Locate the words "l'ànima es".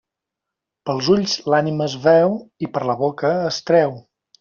1.55-1.97